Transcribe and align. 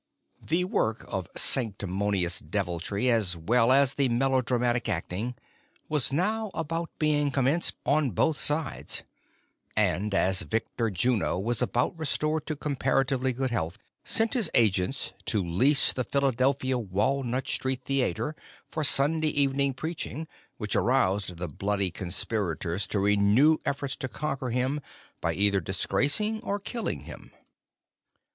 |HE 0.49 0.65
work 0.65 1.05
of 1.07 1.27
sanctimonious 1.37 2.39
deviltry, 2.39 3.07
as 3.11 3.37
well 3.37 3.71
as 3.71 3.93
the 3.93 4.09
melo 4.09 4.41
dramatic 4.41 4.89
acting, 4.89 5.35
was 5.89 6.11
now 6.11 6.49
about 6.55 6.89
being 6.97 7.29
commenced 7.29 7.75
on 7.85 8.09
both 8.09 8.39
sides; 8.39 9.03
and 9.77 10.15
as 10.15 10.41
Victor 10.41 10.89
Juno 10.89 11.37
was 11.37 11.61
about 11.61 11.95
restored 11.99 12.47
to 12.47 12.55
comparative 12.55 13.21
good 13.35 13.51
health, 13.51 13.77
sent 14.03 14.33
his 14.33 14.49
agents 14.55 15.13
to 15.25 15.43
lease 15.43 15.93
the 15.93 16.03
Philadelphia 16.03 16.79
"Walnut 16.79 17.47
Street 17.47 17.83
Theatre 17.85 18.35
for 18.67 18.83
Sunday 18.83 19.29
evening 19.29 19.75
preaching, 19.75 20.27
which 20.57 20.75
aroused 20.75 21.37
the 21.37 21.47
bloody 21.47 21.91
conspirators 21.91 22.87
to 22.87 23.05
I'enewed 23.05 23.59
efforts 23.67 23.95
to 23.97 24.07
conquer 24.07 24.49
him, 24.49 24.81
by 25.21 25.33
either 25.33 25.59
disgracing 25.61 26.41
or 26.41 26.57
killing 26.57 27.01
him. 27.01 27.29